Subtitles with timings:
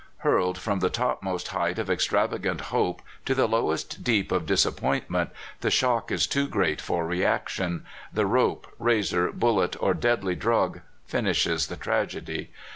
[0.25, 5.69] Hurled from the topmost height of extravagant hope to the lowest deep of disappointment, the
[5.69, 11.77] shock is too great for reaction; the rope, razor, bullet, or deadl}' drug, finishes the
[11.77, 12.49] tragedy.